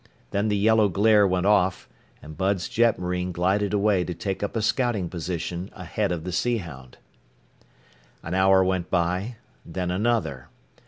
[0.31, 1.87] Then the yellow glare went off,
[2.23, 6.57] and Bud's jetmarine glided away to take up a scouting position ahead of the Sea
[6.57, 6.97] Hound.
[8.23, 10.47] An hour went by, then another.